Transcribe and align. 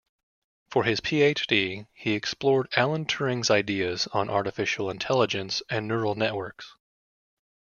For 0.71 0.83
his 0.83 0.99
PhD, 0.99 1.85
he 1.93 2.13
explored 2.13 2.69
Alan 2.75 3.05
Turing's 3.05 3.51
ideas 3.51 4.07
on 4.11 4.31
artificial 4.31 4.89
intelligence 4.89 5.61
and 5.69 5.87
neural 5.87 6.15
networks. 6.15 6.75